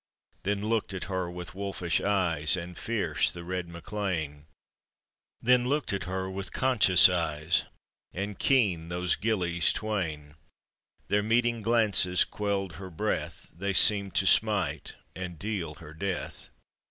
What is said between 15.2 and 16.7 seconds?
deal her death.